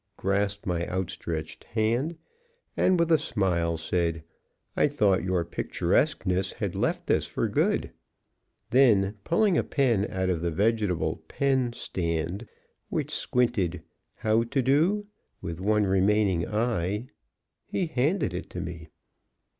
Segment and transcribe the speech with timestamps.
[0.17, 2.17] grasped my outstretched hand,
[2.75, 4.23] and with a smile said,
[4.75, 7.91] "I thought your picturesqueness had left us for good."
[8.71, 12.47] Then, pulling a pen out of the vegetable pen stand
[12.89, 13.83] which squinted
[14.15, 15.05] "How to do?"
[15.39, 17.05] with one remaining eye,
[17.67, 18.87] he handed it to me.